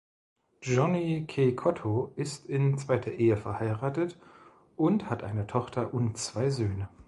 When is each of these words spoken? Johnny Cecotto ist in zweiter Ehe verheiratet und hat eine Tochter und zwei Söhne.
Johnny 0.63 1.27
Cecotto 1.29 2.13
ist 2.15 2.47
in 2.47 2.75
zweiter 2.79 3.11
Ehe 3.11 3.37
verheiratet 3.37 4.17
und 4.75 5.11
hat 5.11 5.21
eine 5.21 5.45
Tochter 5.45 5.93
und 5.93 6.17
zwei 6.17 6.49
Söhne. 6.49 6.89